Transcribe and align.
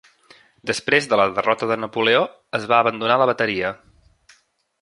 Després 0.69 1.09
de 1.11 1.19
la 1.21 1.27
derrota 1.35 1.69
de 1.73 1.77
Napoleó, 1.83 2.23
es 2.61 2.65
va 2.73 2.81
abandonar 2.85 3.19
la 3.25 3.29
bateria. 3.33 3.75